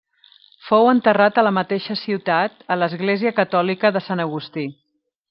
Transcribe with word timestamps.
Fou 0.67 0.87
enterrat 0.93 1.35
a 1.35 1.43
la 1.47 1.51
mateixa 1.57 1.97
ciutat 2.03 2.65
a 2.77 2.79
l'església 2.85 3.33
catòlica 3.41 3.93
de 3.99 4.03
Sant 4.07 4.25
Agustí. 4.25 4.65